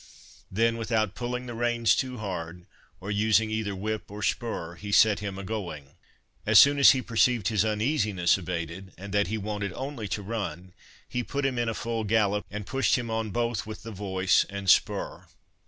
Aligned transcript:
Then, 0.49 0.77
without 0.77 1.13
pulling 1.13 1.45
the 1.45 1.53
reins 1.53 1.95
too 1.95 2.17
hard, 2.17 2.65
or 2.99 3.11
using 3.11 3.51
either 3.51 3.75
whip 3.75 4.09
or 4.09 4.23
spur, 4.23 4.73
he 4.73 4.91
set 4.91 5.19
him 5.19 5.37
agoing. 5.37 5.91
As 6.43 6.57
soon 6.57 6.79
as 6.79 6.89
he 6.89 7.03
perceived 7.03 7.49
his 7.49 7.63
uneasiness 7.63 8.35
abated, 8.35 8.93
and 8.97 9.13
that 9.13 9.27
he 9.27 9.37
wanted 9.37 9.71
only 9.73 10.07
to 10.07 10.23
run, 10.23 10.73
he 11.07 11.21
put 11.23 11.45
him 11.45 11.59
in 11.59 11.69
a 11.69 11.75
full 11.75 12.03
gallop, 12.03 12.43
and 12.49 12.65
pushed 12.65 12.97
him 12.97 13.11
on 13.11 13.29
both 13.29 13.67
with 13.67 13.83
the 13.83 13.91
voice 13.91 14.43
and 14.49 14.71
spur. 14.71 15.27